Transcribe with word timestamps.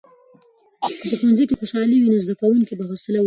که 0.81 0.93
په 1.07 1.11
ښوونځي 1.19 1.45
کې 1.47 1.55
خوشالي 1.59 1.97
وي، 1.99 2.09
نو 2.13 2.17
زده 2.25 2.35
کوونکي 2.41 2.73
به 2.77 2.83
حوصلې 2.89 3.17
ونیسي. 3.17 3.19